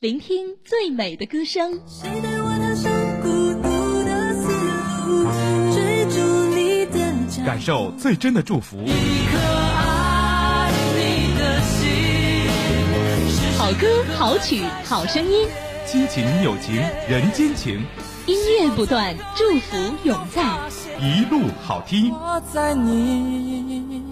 [0.00, 1.78] 聆听最美的歌声。
[1.86, 3.68] 谁带我踏上孤独
[4.02, 4.48] 的丝
[5.06, 5.30] 路，
[5.74, 6.18] 追逐
[6.54, 8.78] 你的脚感受最真的祝福。
[8.78, 8.88] 一
[9.30, 12.48] 颗爱你的心。
[13.58, 15.46] 好歌好曲好声音，
[15.84, 16.76] 亲情友情
[17.06, 17.84] 人间情，
[18.24, 20.42] 音乐不断，祝福永在。
[20.98, 22.10] 一路好听。
[22.10, 24.02] 我在你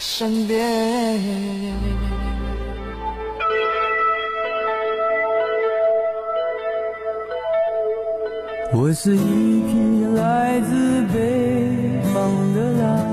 [0.00, 1.72] 身边。
[8.74, 13.11] 我是一匹来自北方的狼，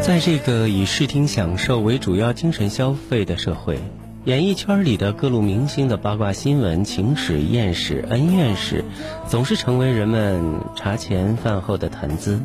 [0.00, 3.78] 在这个以视听享受为主要精神消费的社会，
[4.24, 8.84] 演艺圈里的各路明星的八卦新闻、情史、艳史、恩怨史，
[9.26, 12.40] 总是成为人们茶前饭后的谈资。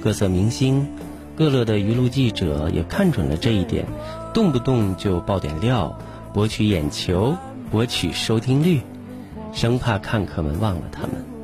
[0.00, 0.86] 各色明星、
[1.34, 3.86] 各乐的娱乐记者也看准了这一点，
[4.32, 5.98] 动不动就爆点料，
[6.32, 7.36] 博取眼球，
[7.72, 8.82] 博取收听率，
[9.52, 11.39] 生怕看客们忘了他们。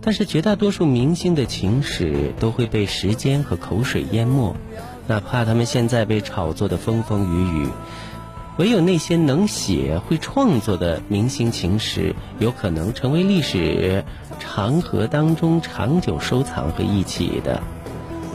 [0.00, 4.54] 但是绝大多数明星的情史都会被时间和口水淹没，
[5.06, 7.68] 哪怕他们现在被炒作的风风雨雨，
[8.58, 14.04] 唯有那些能写、会创作的明星情史，有可能成为历史
[14.38, 17.62] 长河当中长久收藏和忆起的。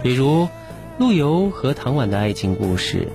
[0.01, 0.47] 比如
[0.97, 3.07] 陆游和唐婉的爱情故事，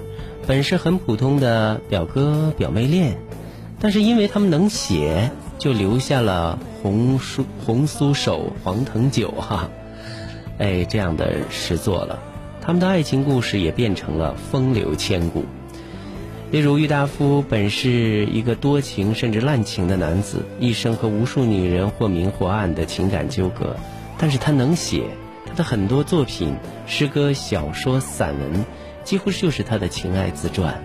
[0.47, 3.19] 本是很普通的表哥表妹恋，
[3.79, 9.69] 但是因为他们能写，就留下了红酥红酥手黄藤酒哈，
[10.59, 12.19] 哎这样的诗作了。
[12.61, 15.45] 他们的爱情故事也变成了风流千古。
[16.51, 23.77] 例如郁达夫本是一个多情甚至滥情的男子，一生和无数女人或明或暗的情感纠葛，
[24.17, 25.02] 但是他能写，
[25.46, 26.55] 他的很多作品，
[26.86, 28.64] 诗歌、小说、散文，
[29.05, 30.83] 几乎就是他的情爱自传。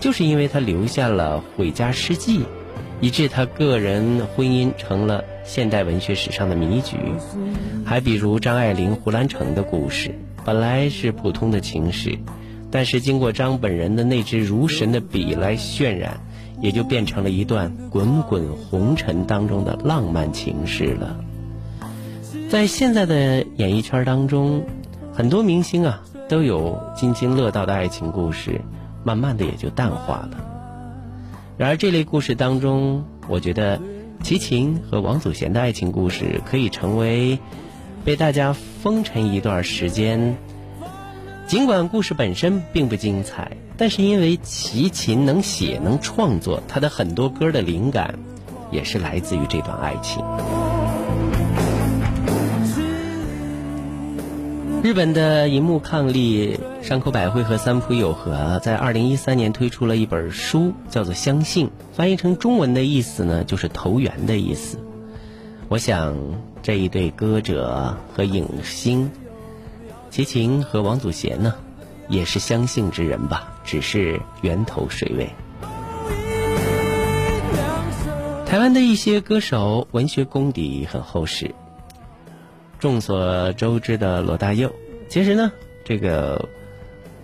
[0.00, 2.44] 就是因为他留下了毁家诗记，
[3.00, 6.96] 以致他个人婚姻成了现代文学史上的迷局。
[7.84, 12.18] 还比如张爱玲、胡兰成的故事，本来是普通的情史，
[12.70, 16.20] 但是经过张本人的那支如神的笔来渲染，
[16.60, 21.16] 也就变成了一段滚滚红尘当中的浪漫情事了。
[22.48, 24.64] 在现在的演艺圈当中，
[25.12, 28.60] 很多明星啊都有津津乐道的爱情故事，
[29.04, 30.49] 慢慢的也就淡化了。
[31.60, 33.82] 然而这类故事当中，我觉得
[34.22, 37.38] 齐秦和王祖贤的爱情故事可以成为
[38.02, 40.38] 被大家封尘一段时间。
[41.46, 48.18] 尽管故事本身并不精彩，但是因为齐秦能写能创作，他的很多歌的灵感
[48.70, 50.24] 也是来自于这段爱情。
[54.82, 64.78] 日本的银幕伉俪山口百惠和三浦友和在二零一三年推出了一本书，叫做《相信》，翻译成中文的意思呢，就是投缘的意思。
[65.68, 66.16] 我想
[66.62, 69.10] 这一对歌者和影星
[70.08, 71.54] 齐秦和王祖贤呢，
[72.08, 75.28] 也是相信之人吧，只是源头水位。
[78.46, 81.54] 台湾的一些歌手文学功底很厚实。
[82.80, 84.74] 众所周知的罗大佑，
[85.08, 85.52] 其实呢，
[85.84, 86.48] 这个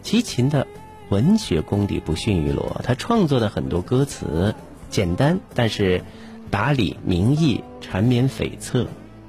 [0.02, 0.66] 齐秦的
[1.08, 4.54] 文学功底不逊于罗，他创作的很多歌词
[4.90, 6.02] 简单，但是
[6.50, 8.86] 达理明义、缠绵悱恻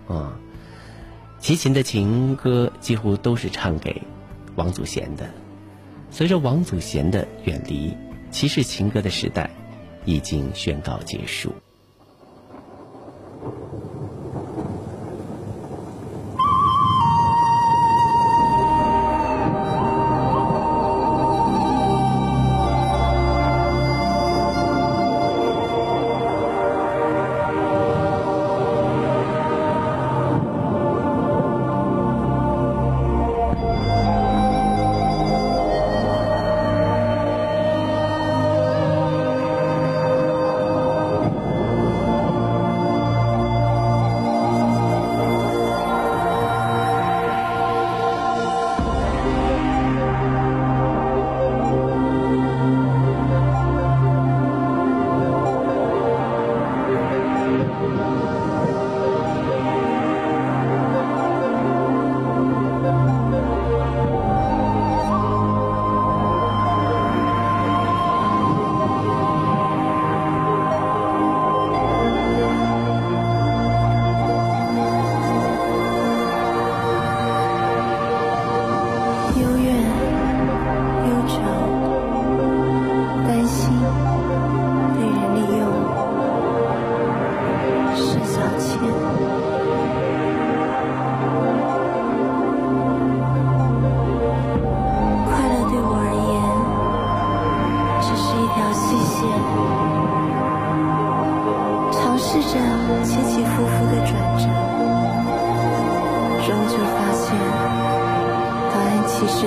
[0.08, 0.38] 啊。
[1.40, 4.02] 齐秦的情歌几乎都是唱给
[4.56, 5.30] 王祖贤的。
[6.12, 7.96] 随着王祖贤的远离，
[8.32, 9.50] 骑士情歌的时代
[10.04, 11.54] 已经宣告结束。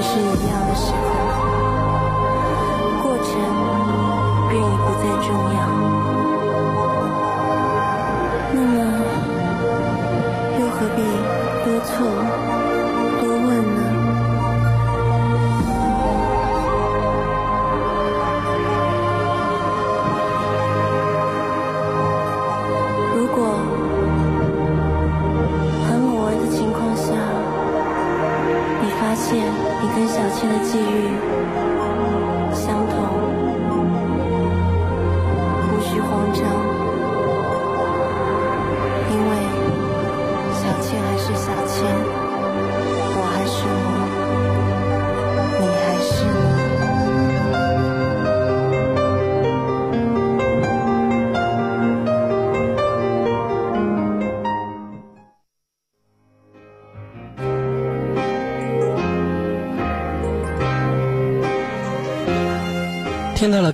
[0.02, 1.10] 是一样的时候，
[29.82, 30.82] 你跟小倩的际遇
[32.52, 32.94] 相同，
[35.67, 36.43] 无需慌张，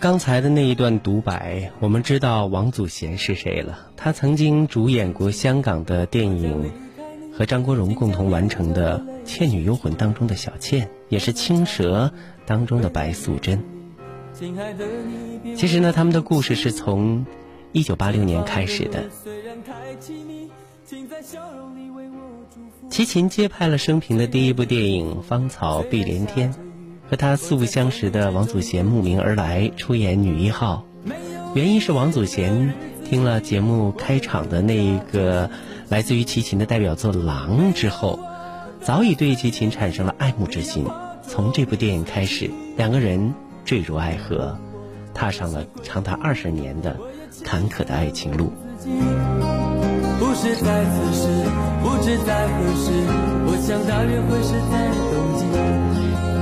[0.06, 3.88] 刚才的那一段独白，我们知道王祖贤是谁了。
[3.96, 6.70] 他曾经主演过香港的电影，
[7.36, 12.12] 和张国荣共同完成的《倩女幽魂》当中的小倩，也是《青蛇》
[12.46, 13.64] 当中的白素贞。
[15.56, 17.26] 其实呢，他们的故事是从
[17.72, 19.02] 1986年开始的。
[22.88, 26.54] 齐秦接拍了生平的第一部电影《芳草碧连天》。
[27.08, 30.84] 和他素不相识的王祖贤慕名而来出演女一号，
[31.54, 32.74] 原因是王祖贤
[33.04, 35.48] 听了节目开场的那一个
[35.88, 38.18] 来自于齐秦的代表作《狼》之后，
[38.80, 40.84] 早已对齐秦产生了爱慕之心。
[41.28, 44.58] 从这部电影开始，两个人坠入爱河，
[45.14, 46.96] 踏上了长达二十年的
[47.44, 48.52] 坎坷的爱情路。
[50.18, 51.26] 不是在此时，
[51.82, 52.90] 不知在何时，
[53.46, 55.35] 我想大约会是在冬。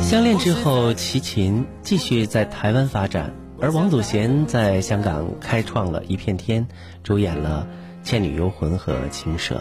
[0.04, 6.68] 相恋之后，齐秦继续在台湾发展，而王祖贤在香港开创了一片天，
[7.02, 7.66] 主演了
[8.06, 9.54] 《倩女幽魂》和《青蛇》。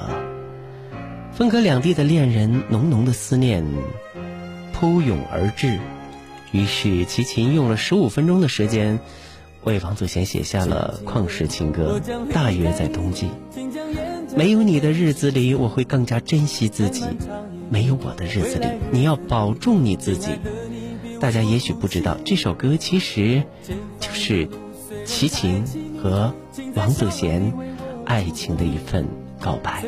[1.32, 3.66] 分隔两地的恋人，浓浓的思念
[4.74, 5.80] 扑涌而至，
[6.52, 9.00] 于是齐秦用了十五分钟的时间，
[9.64, 12.02] 为王祖贤写下了旷世情歌，
[12.34, 13.28] 大约在冬季。
[14.36, 17.06] 没有你的日子里，我会更加珍惜自己。
[17.74, 20.30] 没有我的日子里，你要保重你自己。
[21.20, 23.42] 大家也许不知道，这首歌其实
[24.00, 24.48] 就是
[25.08, 25.64] 齐秦
[26.00, 26.32] 和
[26.76, 27.52] 王祖贤
[28.06, 29.08] 爱情的一份
[29.40, 29.84] 告白。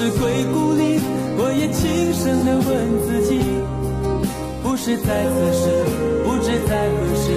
[0.00, 0.98] 是归故里，
[1.36, 2.64] 我也轻声地问
[3.04, 3.36] 自己。
[4.62, 5.68] 不是在此时，
[6.24, 7.28] 不知在何时，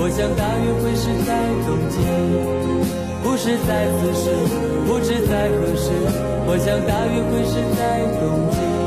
[0.00, 1.36] 我想大约会是在
[1.68, 2.00] 冬季。
[3.22, 4.32] 不是在此时，
[4.86, 5.92] 不知在何时，
[6.48, 8.77] 我想大约会是在冬季。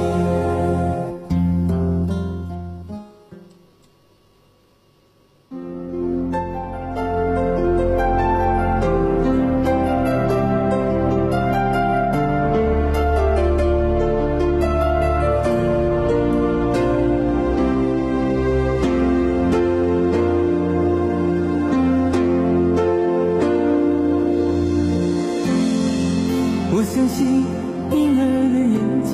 [26.82, 27.46] 我相信
[27.92, 28.74] 婴儿的眼
[29.06, 29.14] 睛，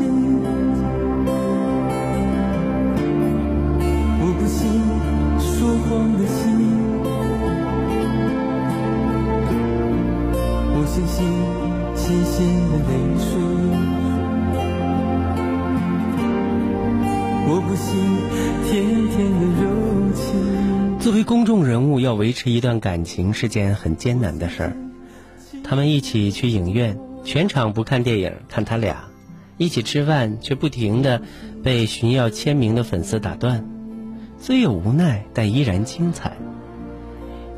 [4.21, 4.71] 我不信
[5.37, 6.39] 说谎的心，
[10.71, 11.27] 我相信
[11.93, 13.35] 新鲜的泪水，
[17.49, 17.85] 我不信
[18.63, 18.71] 甜
[19.09, 19.67] 甜的柔
[20.15, 20.23] 情。
[20.99, 24.77] 作为公众人物，要维持一段感情是件很艰难的事儿。
[25.65, 26.97] 他们一起去影院，
[27.27, 29.09] 全场不看电影，看他俩；
[29.57, 31.21] 一起吃饭，却不停的
[31.61, 33.67] 被寻要签名的粉丝打断。
[34.39, 36.37] 虽有无奈，但依然精彩。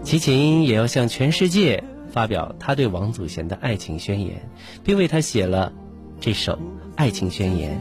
[0.02, 4.50] 齐秦也要向全世界发表他对王祖贤的爱情宣言，
[4.84, 5.72] 并为他写了
[6.20, 6.58] 这首
[6.96, 7.80] 爱情宣言。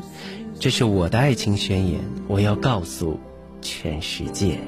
[0.60, 3.18] 这是我的爱情宣言，我要告诉
[3.62, 4.58] 全世界。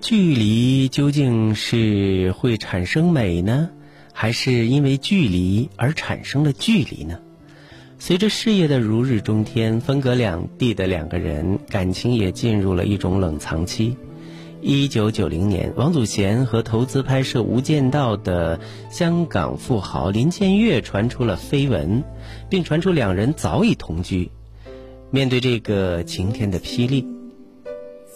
[0.00, 3.68] 距离究竟是会产生美呢，
[4.14, 7.18] 还是因为距离而产生了距离呢？
[7.98, 13.94] 随着事业的如日中天，分隔两地的两个人感情也进入了一种冷藏期。
[14.62, 18.58] 一九九零年，王祖贤和投资拍摄《无间道》的
[18.90, 22.02] 香港富豪林建岳传出了绯闻，
[22.48, 24.30] 并传出两人早已同居。
[25.10, 27.06] 面对这个晴天的霹雳，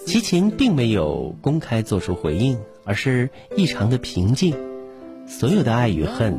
[0.06, 4.54] 齐秦并没有公开做出回应，而是异常的平静。
[5.26, 6.38] 所有的爱与恨，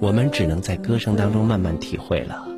[0.00, 2.48] 我们只能在歌声当中慢慢体会了。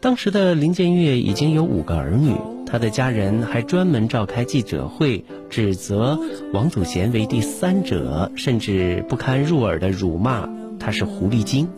[0.00, 2.32] 当时的林建岳已经有五个儿女，
[2.64, 6.18] 他的家人还专门召开记者会，指责
[6.52, 11.68] 王祖贤为第三者，甚至不堪入耳的辱骂他是狐狸精。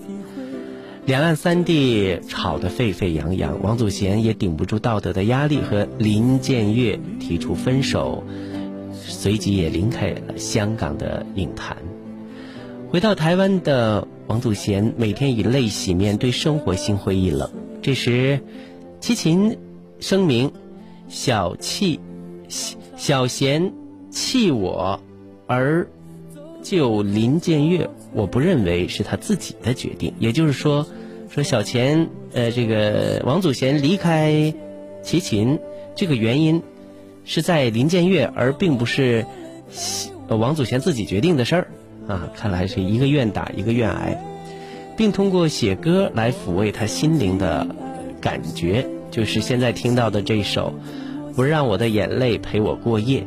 [1.11, 8.23] 两岸三地吵得沸沸扬扬，王祖贤也顶不住道德的压力，和林建岳提出分手，
[8.95, 11.77] 随即也离开了香港的影坛。
[12.91, 17.51] 回到台湾的王祖贤，每天以泪洗面对生活心灰意冷。
[17.83, 18.39] 这时，
[19.01, 19.59] 齐秦
[19.99, 20.53] 声明
[21.11, 21.99] ：“小气，
[22.97, 23.73] 小贤
[24.13, 25.01] 气我，
[25.49, 25.89] 而
[26.63, 30.15] 就林建岳，我不认为是他自己的决定。
[30.21, 30.87] 也就是说，
[31.33, 34.53] 说小钱，呃，这个王祖贤离开
[35.01, 35.61] 齐秦，
[35.95, 36.61] 这个原因
[37.25, 39.25] 是在林建岳，而并不是
[40.27, 41.69] 王祖贤自己决定的事儿
[42.09, 42.33] 啊。
[42.35, 44.21] 看来是一个愿打，一个愿挨。”
[44.99, 47.65] 并通过写歌来抚慰他心灵的
[48.21, 50.75] 感觉，就是现在听到的这首
[51.35, 53.21] 《不让我的眼泪陪我过夜》。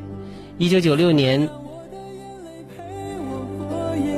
[0.58, 1.48] 一九九六年，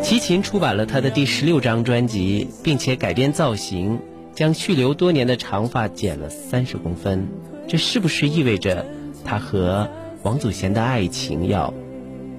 [0.06, 4.00] 齐秦出版了他的第十六张专辑，并且改变造型，
[4.36, 7.28] 将蓄留多年的长发剪了三十公分。
[7.68, 8.86] 这是不是意味着
[9.24, 9.90] 他和
[10.22, 11.74] 王祖贤的爱情要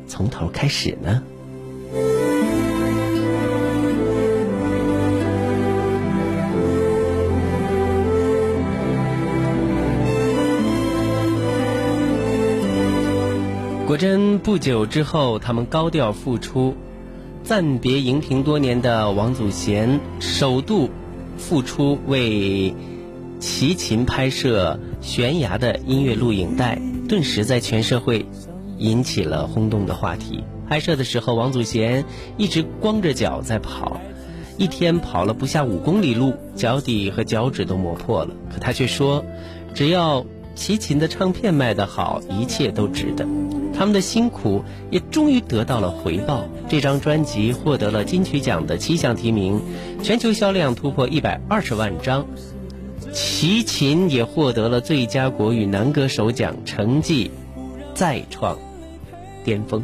[0.06, 1.24] 从头开始呢？
[13.88, 16.76] 果真不久之后，他们高调复出，
[17.46, 20.90] 暂别荧屏多年的王祖贤首度
[21.38, 22.74] 复出为
[23.38, 28.26] 齐秦拍摄《悬崖》的音乐录影带，顿时在全社会
[28.78, 30.42] 引起了轰动的话题。
[30.68, 32.04] 拍摄的时候，王祖贤
[32.36, 34.00] 一直光着脚在跑，
[34.58, 38.34] 一天跑了不下五公里路，脚底和脚趾都磨破了。
[38.52, 39.24] 可他却说，
[39.72, 40.26] 只要
[40.56, 43.24] 齐秦的唱片卖得好，一切都值得。
[43.76, 46.48] 他们的辛苦也终于得到了回报。
[46.68, 49.60] 这张专辑获得了金曲奖的七项提名，
[50.02, 52.26] 全球销量突破一百二十万张。
[53.12, 57.30] 齐秦也获得了最佳国语男歌手奖，成绩
[57.94, 58.58] 再创
[59.44, 59.82] 巅峰。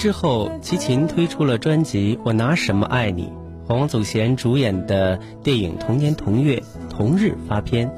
[0.00, 3.30] 之后，齐秦推出了专辑《我拿什么爱你》，
[3.68, 7.92] 和王祖贤主演的电影《同年同月同日》发片，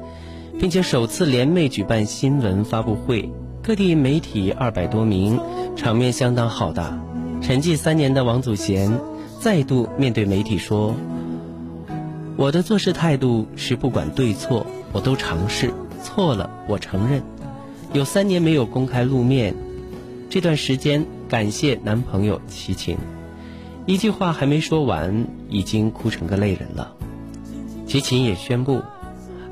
[0.59, 3.31] 并且首次联袂举办新闻发布会，
[3.61, 5.39] 各地媒体二百多名，
[5.77, 7.01] 场面相当浩大。
[7.41, 8.99] 沉寂三年的王祖贤
[9.39, 10.93] 再度面对媒体说
[12.35, 17.23] ：“我的做事态度是不管对错，我都尝试，错了我承认。
[17.93, 19.55] 有三年没有公开露面，
[20.33, 22.97] 这段时间感谢男朋友齐秦。”
[23.85, 26.95] 一句话还没说完，已经哭成个泪人了。
[27.85, 28.81] 齐秦也宣布，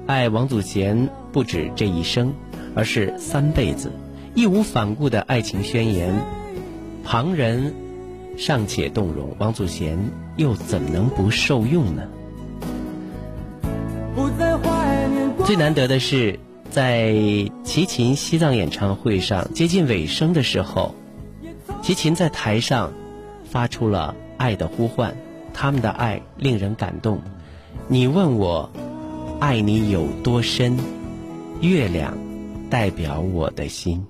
[0.08, 2.34] 爱王祖贤不止这一生，
[2.74, 3.92] 而是三辈子，
[4.34, 6.16] 义无反顾的爱情宣言。
[7.04, 7.76] 旁人
[8.36, 10.00] 尚且动容，王祖贤
[10.36, 12.02] 又怎能不受用呢？
[15.46, 16.40] 最难得的是，
[16.72, 17.14] 在
[17.64, 20.96] 齐秦西藏演唱会上接近尾声的时候，
[21.84, 22.92] 齐秦在台上。
[23.44, 25.14] 发出了爱的呼唤，
[25.54, 27.20] 他们的爱令人感动。
[27.90, 28.72] 你问我，
[29.42, 30.78] 爱你有多深？
[31.60, 32.18] 月亮
[32.70, 34.08] 代表我的心。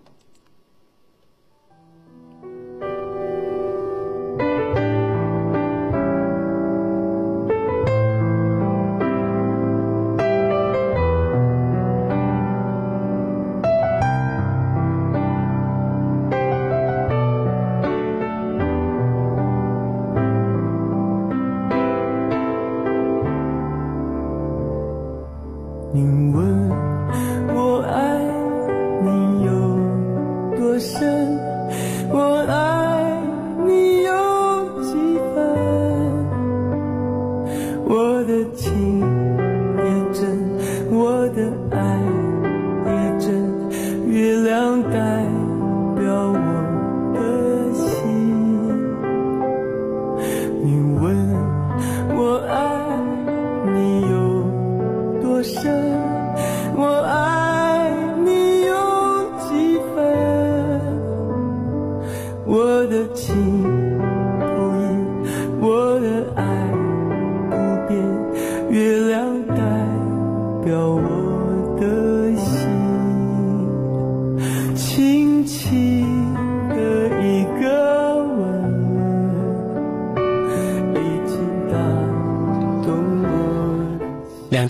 [41.33, 42.30] 的爱。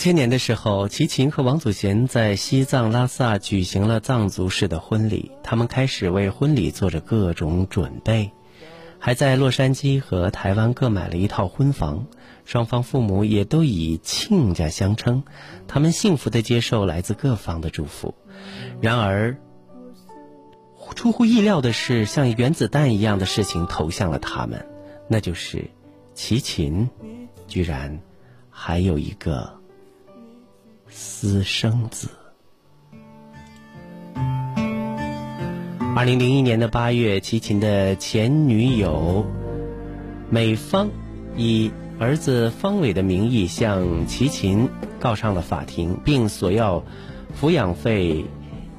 [0.01, 5.29] 千年的时候，齐秦和王祖贤在西藏拉萨举行了藏族式的婚礼。
[5.43, 8.31] 他们开始为婚礼做着各种准备，
[8.97, 12.07] 还在洛杉矶和台湾各买了一套婚房。
[12.45, 15.21] 双方父母也都以亲家相称，
[15.67, 18.15] 他们幸福的接受来自各方的祝福。
[18.81, 19.37] 然而，
[20.95, 24.65] 出乎意料的是，像原子弹一样的事情投向了他们，
[25.07, 25.69] 那就是
[26.15, 26.89] 齐秦
[27.47, 28.01] 居然
[28.49, 29.60] 还有一个。
[30.91, 32.09] 私生子。
[35.95, 39.25] 二零零一年的八月，齐秦的前女友
[40.29, 40.89] 美芳
[41.37, 44.67] 以儿子方伟的名义向齐秦
[44.99, 46.83] 告上了法庭，并索要
[47.39, 48.25] 抚养费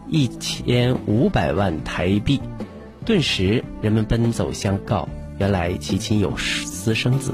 [0.09, 2.41] 一千五百万台币。
[3.07, 7.33] 顿时，人们奔走相告，原来齐秦有私生子。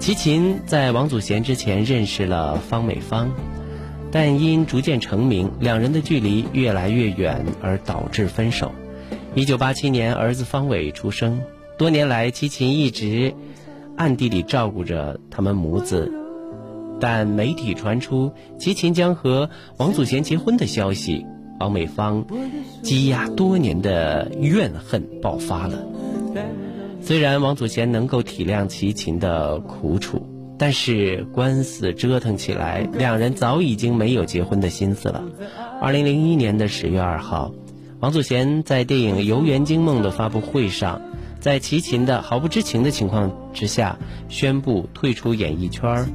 [0.00, 3.30] 齐秦在王祖贤之前认识了方美芳。
[4.12, 8.72] 但因逐渐成名，两人的距离越来越远，而导致分手。
[9.34, 11.40] 一九八七年，儿子方伟出生。
[11.76, 13.34] 多年来，齐秦一直
[13.96, 16.10] 暗地里照顾着他们母子。
[16.98, 21.26] 但媒体传出齐秦将和王祖贤结婚的消息，
[21.60, 22.24] 王美芳
[22.82, 25.84] 积压多年的怨恨爆发了。
[27.02, 30.26] 虽然王祖贤能够体谅齐秦的苦楚。
[30.58, 35.22] 但是官司折腾起来，两人早已经没有结婚的心思了。
[35.80, 37.52] 二零零一年的十月二号，
[38.00, 41.02] 王祖贤在电影《游园惊梦》的发布会上，
[41.40, 46.06] 在齐秦的毫不知情的情况之下，宣布退出演艺圈，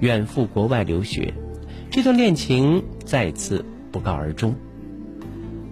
[0.00, 1.34] 远赴国外留学。
[1.90, 4.54] 这段恋情再次不告而终。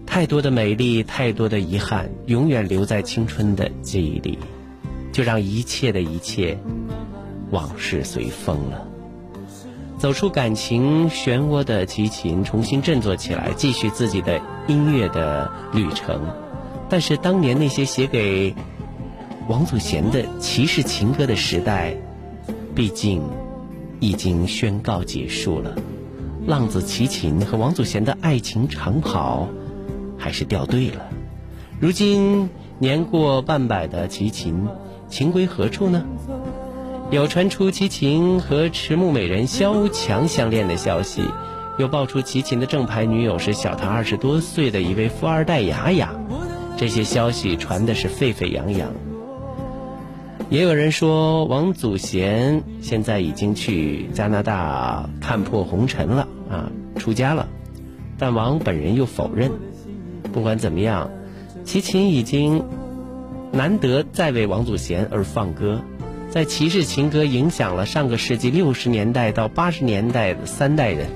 [0.04, 4.38] 太多的美丽，太多的遗憾，永远留在青春的记忆里。
[5.12, 6.58] 就让一切的一切。
[7.56, 8.86] 往事随风了，
[9.96, 16.20] 走出感情漩涡的齐秦重新振作起来，继续自己的音乐的旅程。
[16.90, 18.54] 但是当年那些写给
[19.48, 21.96] 王祖贤的骑士情歌的时代，
[22.74, 23.22] 毕竟
[24.00, 25.74] 已经宣告结束了。
[26.46, 29.48] 浪子齐秦和王祖贤的爱情长跑，
[30.18, 31.06] 还是掉队了。
[31.80, 34.68] 如今年过半百的齐秦，
[35.08, 36.04] 情归何处呢？
[37.12, 41.22] 有传出齐秦和迟暮美人萧蔷相恋的消息，
[41.78, 46.12] 又爆出齐秦的正牌女友是小他二十多岁的一位富二代雅雅，
[46.76, 48.90] 这些消息传的是沸沸扬扬。
[50.50, 57.48] 也有人说王祖贤现在已经去加拿大看破红尘了啊，出家了，
[58.18, 59.52] 但王本人又否认。
[60.32, 61.08] 不管怎么样，
[61.64, 62.64] 齐秦已经
[63.52, 65.80] 难得再为王祖贤而放歌。
[66.36, 71.08] 在骑士情歌影响了上个世纪六十年代到八十年代的三代人，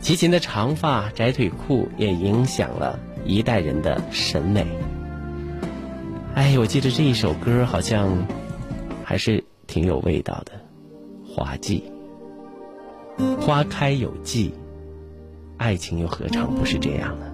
[0.00, 4.66] 齐秦的长发窄腿裤也影响了一代人的审美。
[6.34, 8.26] 哎，我记得这一首歌好像
[9.04, 10.52] 还是挺有味道的，
[11.30, 11.84] 《花季》。
[13.36, 14.54] 花开有季，
[15.58, 17.27] 爱情又何尝不是这样呢？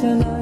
[0.00, 0.41] Sana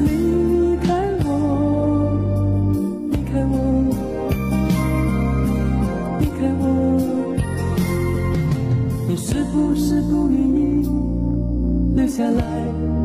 [0.00, 0.92] 离开
[1.24, 1.26] 我
[3.10, 3.54] 离开我
[6.20, 6.62] 离开我。
[9.08, 10.88] 你是不是不愿意
[11.96, 12.97] 留下来？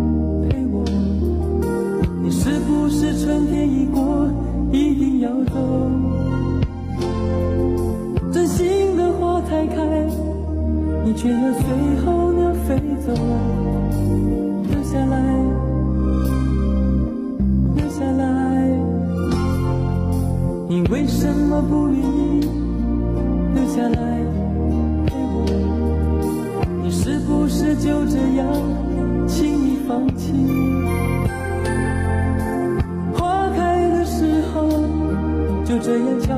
[35.83, 36.32] 这样。